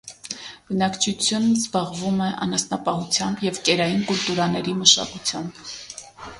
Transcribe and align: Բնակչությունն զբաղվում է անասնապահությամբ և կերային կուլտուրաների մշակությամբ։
Բնակչությունն 0.69 1.51
զբաղվում 1.59 2.23
է 2.29 2.31
անասնապահությամբ 2.47 3.45
և 3.49 3.61
կերային 3.69 4.03
կուլտուրաների 4.11 4.77
մշակությամբ։ 4.83 5.65